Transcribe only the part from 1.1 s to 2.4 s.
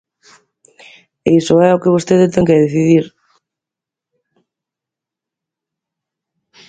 E iso é o que vostede